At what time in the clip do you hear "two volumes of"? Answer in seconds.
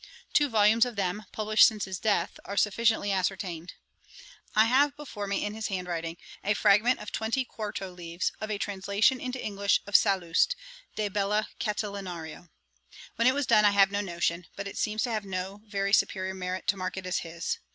0.33-0.95